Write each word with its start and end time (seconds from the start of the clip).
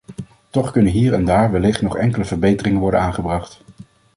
Toch 0.49 0.71
kunnen 0.71 0.91
hier 0.91 1.13
en 1.13 1.25
daar 1.25 1.51
wellicht 1.51 1.81
nog 1.81 1.97
enkele 1.97 2.25
verbeteringen 2.25 2.79
worden 2.79 2.99
aangebracht. 2.99 3.61